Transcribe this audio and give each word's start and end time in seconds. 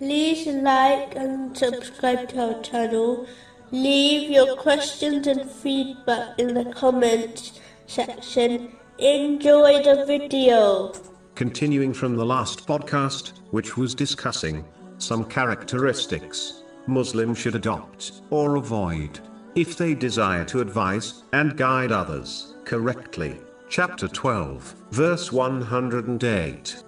like 0.00 1.14
and 1.16 1.56
subscribe 1.56 2.28
to 2.30 2.54
our 2.54 2.62
channel. 2.62 3.26
Leave 3.70 4.30
your 4.30 4.56
questions 4.56 5.26
and 5.26 5.50
feedback 5.50 6.38
in 6.38 6.54
the 6.54 6.64
comments 6.72 7.60
section. 7.86 8.72
Enjoy 8.98 9.82
the 9.82 10.04
video. 10.06 10.92
Continuing 11.34 11.92
from 11.92 12.16
the 12.16 12.24
last 12.24 12.66
podcast, 12.66 13.32
which 13.50 13.76
was 13.76 13.94
discussing 13.94 14.64
some 14.98 15.24
characteristics 15.24 16.62
Muslims 16.86 17.38
should 17.38 17.54
adopt 17.54 18.20
or 18.30 18.56
avoid 18.56 19.20
if 19.54 19.76
they 19.76 19.94
desire 19.94 20.44
to 20.44 20.60
advise 20.60 21.24
and 21.32 21.56
guide 21.56 21.92
others 21.92 22.54
correctly. 22.64 23.40
Chapter 23.68 24.06
12, 24.06 24.74
verse 24.90 25.32
108. 25.32 26.82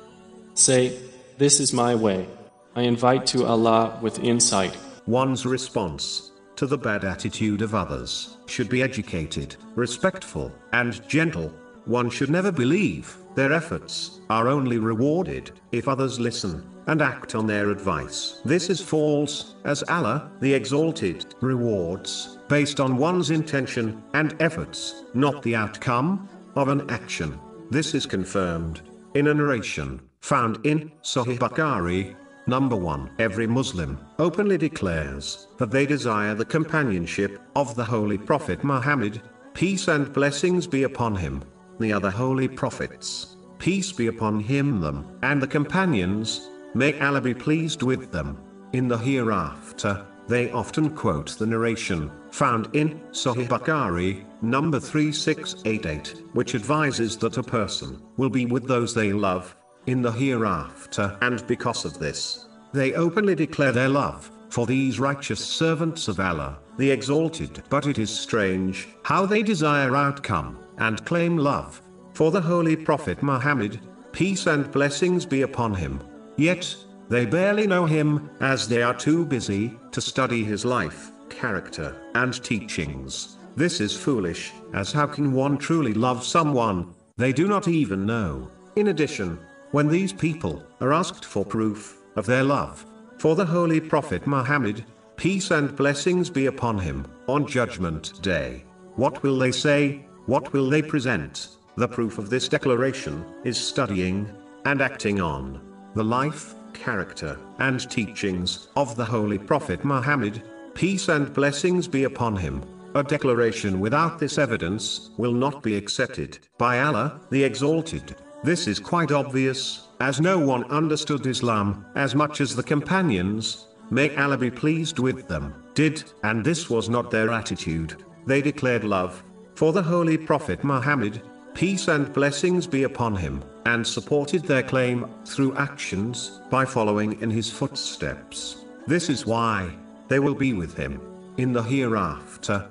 Say, 0.54 0.98
This 1.38 1.60
is 1.60 1.72
my 1.72 1.94
way. 1.94 2.26
I 2.76 2.82
invite 2.82 3.24
to 3.28 3.46
Allah 3.46 3.98
with 4.02 4.18
insight. 4.18 4.76
One's 5.06 5.46
response 5.46 6.32
to 6.56 6.66
the 6.66 6.76
bad 6.76 7.06
attitude 7.06 7.62
of 7.62 7.74
others 7.74 8.36
should 8.44 8.68
be 8.68 8.82
educated, 8.82 9.56
respectful, 9.74 10.52
and 10.74 11.00
gentle. 11.08 11.48
One 11.86 12.10
should 12.10 12.28
never 12.28 12.52
believe 12.52 13.16
their 13.34 13.50
efforts 13.54 14.20
are 14.28 14.48
only 14.48 14.76
rewarded 14.76 15.52
if 15.72 15.88
others 15.88 16.20
listen 16.20 16.70
and 16.86 17.00
act 17.00 17.34
on 17.34 17.46
their 17.46 17.70
advice. 17.70 18.42
This 18.44 18.68
is 18.68 18.82
false, 18.82 19.54
as 19.64 19.82
Allah, 19.84 20.30
the 20.40 20.52
Exalted, 20.52 21.34
rewards 21.40 22.36
based 22.46 22.78
on 22.78 22.98
one's 22.98 23.30
intention 23.30 24.02
and 24.12 24.36
efforts, 24.38 25.02
not 25.14 25.42
the 25.42 25.56
outcome 25.56 26.28
of 26.56 26.68
an 26.68 26.90
action. 26.90 27.40
This 27.70 27.94
is 27.94 28.04
confirmed 28.04 28.82
in 29.14 29.28
a 29.28 29.34
narration 29.34 30.02
found 30.20 30.58
in 30.66 30.92
Sahih 31.02 31.38
Bukhari, 31.38 32.14
Number 32.48 32.76
1. 32.76 33.10
Every 33.18 33.48
Muslim 33.48 33.98
openly 34.20 34.56
declares 34.56 35.48
that 35.58 35.72
they 35.72 35.84
desire 35.84 36.32
the 36.32 36.44
companionship 36.44 37.40
of 37.56 37.74
the 37.74 37.84
Holy 37.84 38.16
Prophet 38.16 38.62
Muhammad, 38.62 39.20
peace 39.52 39.88
and 39.88 40.12
blessings 40.12 40.64
be 40.64 40.84
upon 40.84 41.16
him, 41.16 41.42
the 41.80 41.92
other 41.92 42.10
holy 42.10 42.46
prophets, 42.46 43.36
peace 43.58 43.90
be 43.90 44.06
upon 44.06 44.38
him 44.38 44.80
them, 44.80 45.18
and 45.22 45.42
the 45.42 45.46
companions, 45.48 46.48
may 46.72 46.96
Allah 47.00 47.20
be 47.20 47.34
pleased 47.34 47.82
with 47.82 48.12
them. 48.12 48.38
In 48.72 48.86
the 48.86 48.98
hereafter, 48.98 50.06
they 50.28 50.52
often 50.52 50.90
quote 50.90 51.36
the 51.38 51.46
narration, 51.46 52.12
found 52.30 52.68
in 52.76 53.00
Sahih 53.10 53.48
Bukhari, 53.48 54.24
number 54.40 54.78
3688, 54.78 56.22
which 56.32 56.54
advises 56.54 57.16
that 57.16 57.38
a 57.38 57.42
person 57.42 58.00
will 58.16 58.30
be 58.30 58.46
with 58.46 58.68
those 58.68 58.94
they 58.94 59.12
love, 59.12 59.56
in 59.86 60.02
the 60.02 60.12
hereafter, 60.12 61.16
and 61.22 61.46
because 61.46 61.84
of 61.84 61.98
this, 61.98 62.46
they 62.72 62.94
openly 62.94 63.34
declare 63.34 63.72
their 63.72 63.88
love 63.88 64.30
for 64.50 64.66
these 64.66 65.00
righteous 65.00 65.44
servants 65.44 66.08
of 66.08 66.20
Allah, 66.20 66.58
the 66.78 66.90
Exalted. 66.90 67.62
But 67.68 67.86
it 67.86 67.98
is 67.98 68.10
strange 68.10 68.88
how 69.02 69.26
they 69.26 69.42
desire 69.42 69.96
outcome 69.96 70.58
and 70.78 71.04
claim 71.04 71.36
love 71.36 71.80
for 72.12 72.30
the 72.30 72.40
Holy 72.40 72.76
Prophet 72.76 73.22
Muhammad, 73.22 73.80
peace 74.12 74.46
and 74.46 74.70
blessings 74.72 75.26
be 75.26 75.42
upon 75.42 75.74
him. 75.74 76.00
Yet, 76.36 76.74
they 77.08 77.26
barely 77.26 77.66
know 77.66 77.86
him, 77.86 78.30
as 78.40 78.66
they 78.66 78.82
are 78.82 78.94
too 78.94 79.24
busy 79.24 79.78
to 79.92 80.00
study 80.00 80.42
his 80.42 80.64
life, 80.64 81.12
character, 81.28 81.94
and 82.14 82.42
teachings. 82.42 83.36
This 83.54 83.80
is 83.80 83.96
foolish, 83.96 84.52
as 84.74 84.92
how 84.92 85.06
can 85.06 85.32
one 85.32 85.56
truly 85.56 85.94
love 85.94 86.24
someone 86.24 86.94
they 87.16 87.32
do 87.32 87.48
not 87.48 87.68
even 87.68 88.04
know? 88.04 88.50
In 88.76 88.88
addition, 88.88 89.38
when 89.76 89.88
these 89.88 90.10
people 90.10 90.64
are 90.80 90.94
asked 90.94 91.26
for 91.26 91.44
proof 91.44 91.98
of 92.16 92.24
their 92.24 92.42
love 92.42 92.86
for 93.18 93.36
the 93.36 93.44
Holy 93.44 93.78
Prophet 93.78 94.26
Muhammad, 94.26 94.82
peace 95.16 95.50
and 95.50 95.76
blessings 95.76 96.30
be 96.30 96.46
upon 96.46 96.78
him, 96.78 97.06
on 97.28 97.46
Judgment 97.46 98.22
Day, 98.22 98.64
what 98.94 99.22
will 99.22 99.38
they 99.38 99.52
say? 99.52 100.06
What 100.24 100.50
will 100.54 100.70
they 100.70 100.80
present? 100.80 101.58
The 101.76 101.86
proof 101.86 102.16
of 102.16 102.30
this 102.30 102.48
declaration 102.48 103.22
is 103.44 103.58
studying 103.58 104.26
and 104.64 104.80
acting 104.80 105.20
on 105.20 105.60
the 105.94 106.04
life, 106.04 106.54
character, 106.72 107.38
and 107.58 107.78
teachings 107.90 108.68
of 108.76 108.96
the 108.96 109.04
Holy 109.04 109.38
Prophet 109.38 109.84
Muhammad, 109.84 110.42
peace 110.72 111.10
and 111.10 111.34
blessings 111.34 111.86
be 111.86 112.04
upon 112.04 112.34
him. 112.34 112.62
A 112.94 113.02
declaration 113.02 113.78
without 113.78 114.18
this 114.18 114.38
evidence 114.38 115.10
will 115.18 115.34
not 115.34 115.62
be 115.62 115.76
accepted 115.76 116.38
by 116.56 116.80
Allah, 116.80 117.20
the 117.28 117.44
Exalted. 117.44 118.16
This 118.46 118.68
is 118.68 118.78
quite 118.78 119.10
obvious, 119.10 119.88
as 119.98 120.20
no 120.20 120.38
one 120.38 120.62
understood 120.70 121.26
Islam 121.26 121.84
as 121.96 122.14
much 122.14 122.40
as 122.40 122.54
the 122.54 122.62
companions, 122.62 123.66
may 123.90 124.14
Allah 124.14 124.38
be 124.38 124.52
pleased 124.52 125.00
with 125.00 125.26
them, 125.26 125.64
did, 125.74 126.04
and 126.22 126.44
this 126.44 126.70
was 126.70 126.88
not 126.88 127.10
their 127.10 127.32
attitude. 127.32 128.04
They 128.24 128.40
declared 128.40 128.84
love 128.84 129.24
for 129.56 129.72
the 129.72 129.82
Holy 129.82 130.16
Prophet 130.16 130.62
Muhammad, 130.62 131.22
peace 131.54 131.88
and 131.88 132.12
blessings 132.12 132.68
be 132.68 132.84
upon 132.84 133.16
him, 133.16 133.42
and 133.64 133.84
supported 133.84 134.44
their 134.44 134.62
claim 134.62 135.10
through 135.24 135.56
actions 135.56 136.40
by 136.48 136.64
following 136.64 137.20
in 137.20 137.30
his 137.30 137.50
footsteps. 137.50 138.64
This 138.86 139.10
is 139.10 139.26
why 139.26 139.76
they 140.06 140.20
will 140.20 140.36
be 140.36 140.52
with 140.52 140.76
him 140.76 141.00
in 141.36 141.52
the 141.52 141.64
hereafter 141.64 142.70